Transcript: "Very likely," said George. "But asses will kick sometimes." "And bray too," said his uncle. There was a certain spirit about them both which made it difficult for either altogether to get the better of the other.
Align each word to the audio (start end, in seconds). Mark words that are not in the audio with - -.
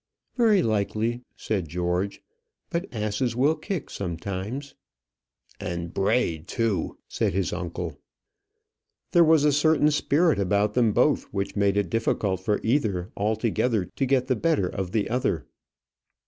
"Very 0.35 0.63
likely," 0.63 1.21
said 1.35 1.67
George. 1.69 2.23
"But 2.71 2.87
asses 2.91 3.35
will 3.35 3.53
kick 3.55 3.91
sometimes." 3.91 4.73
"And 5.59 5.93
bray 5.93 6.39
too," 6.39 6.97
said 7.07 7.33
his 7.33 7.53
uncle. 7.53 7.99
There 9.11 9.23
was 9.23 9.45
a 9.45 9.51
certain 9.51 9.91
spirit 9.91 10.39
about 10.39 10.73
them 10.73 10.91
both 10.91 11.25
which 11.25 11.55
made 11.55 11.77
it 11.77 11.91
difficult 11.91 12.39
for 12.39 12.59
either 12.63 13.11
altogether 13.15 13.85
to 13.95 14.05
get 14.07 14.25
the 14.25 14.35
better 14.35 14.65
of 14.69 14.91
the 14.91 15.07
other. 15.07 15.45